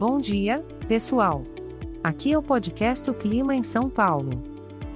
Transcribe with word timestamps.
Bom 0.00 0.18
dia, 0.18 0.64
pessoal. 0.88 1.44
Aqui 2.02 2.32
é 2.32 2.38
o 2.38 2.42
podcast 2.42 3.10
O 3.10 3.12
Clima 3.12 3.54
em 3.54 3.62
São 3.62 3.90
Paulo. 3.90 4.30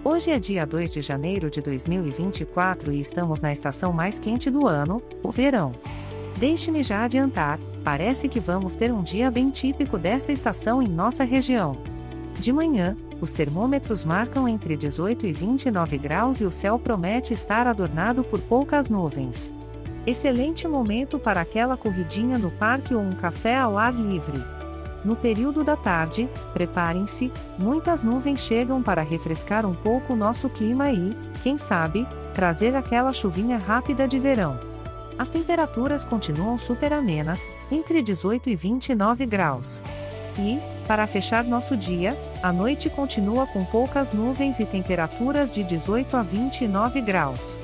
Hoje 0.02 0.30
é 0.30 0.38
dia 0.38 0.64
2 0.64 0.90
de 0.90 1.02
janeiro 1.02 1.50
de 1.50 1.60
2024 1.60 2.90
e 2.90 3.00
estamos 3.00 3.42
na 3.42 3.52
estação 3.52 3.92
mais 3.92 4.18
quente 4.18 4.50
do 4.50 4.66
ano, 4.66 5.02
o 5.22 5.30
verão. 5.30 5.72
Deixe-me 6.38 6.82
já 6.82 7.04
adiantar, 7.04 7.58
parece 7.84 8.30
que 8.30 8.40
vamos 8.40 8.76
ter 8.76 8.90
um 8.90 9.02
dia 9.02 9.30
bem 9.30 9.50
típico 9.50 9.98
desta 9.98 10.32
estação 10.32 10.82
em 10.82 10.88
nossa 10.88 11.22
região. 11.22 11.76
De 12.40 12.50
manhã, 12.50 12.96
os 13.20 13.30
termômetros 13.30 14.06
marcam 14.06 14.48
entre 14.48 14.74
18 14.74 15.26
e 15.26 15.32
29 15.34 15.98
graus 15.98 16.40
e 16.40 16.46
o 16.46 16.50
céu 16.50 16.78
promete 16.78 17.34
estar 17.34 17.66
adornado 17.66 18.24
por 18.24 18.40
poucas 18.40 18.88
nuvens. 18.88 19.52
Excelente 20.06 20.66
momento 20.66 21.18
para 21.18 21.42
aquela 21.42 21.76
corridinha 21.76 22.38
no 22.38 22.50
parque 22.50 22.94
ou 22.94 23.02
um 23.02 23.14
café 23.14 23.58
ao 23.58 23.76
ar 23.76 23.92
livre. 23.92 24.63
No 25.04 25.14
período 25.14 25.62
da 25.62 25.76
tarde, 25.76 26.28
preparem-se, 26.54 27.30
muitas 27.58 28.02
nuvens 28.02 28.40
chegam 28.40 28.82
para 28.82 29.02
refrescar 29.02 29.66
um 29.66 29.74
pouco 29.74 30.14
o 30.14 30.16
nosso 30.16 30.48
clima 30.48 30.90
e, 30.90 31.14
quem 31.42 31.58
sabe, 31.58 32.06
trazer 32.32 32.74
aquela 32.74 33.12
chuvinha 33.12 33.58
rápida 33.58 34.08
de 34.08 34.18
verão. 34.18 34.58
As 35.18 35.28
temperaturas 35.28 36.04
continuam 36.04 36.58
super 36.58 36.92
amenas, 36.92 37.40
entre 37.70 38.02
18 38.02 38.48
e 38.48 38.56
29 38.56 39.26
graus. 39.26 39.82
E, 40.38 40.58
para 40.88 41.06
fechar 41.06 41.44
nosso 41.44 41.76
dia, 41.76 42.16
a 42.42 42.52
noite 42.52 42.90
continua 42.90 43.46
com 43.46 43.64
poucas 43.64 44.12
nuvens 44.12 44.58
e 44.58 44.64
temperaturas 44.64 45.52
de 45.52 45.62
18 45.62 46.16
a 46.16 46.22
29 46.22 47.00
graus. 47.00 47.60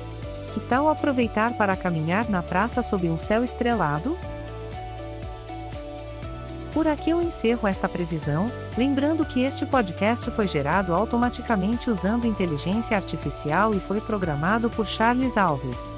Que 0.53 0.59
tal 0.61 0.89
aproveitar 0.89 1.57
para 1.57 1.75
caminhar 1.75 2.29
na 2.29 2.41
praça 2.41 2.81
sob 2.81 3.09
um 3.09 3.17
céu 3.17 3.43
estrelado? 3.43 4.17
Por 6.73 6.87
aqui 6.87 7.09
eu 7.09 7.21
encerro 7.21 7.67
esta 7.67 7.89
previsão, 7.89 8.49
lembrando 8.77 9.25
que 9.25 9.41
este 9.41 9.65
podcast 9.65 10.31
foi 10.31 10.47
gerado 10.47 10.93
automaticamente 10.93 11.89
usando 11.89 12.25
inteligência 12.25 12.95
artificial 12.95 13.75
e 13.75 13.79
foi 13.79 13.99
programado 13.99 14.69
por 14.69 14.85
Charles 14.85 15.37
Alves. 15.37 15.93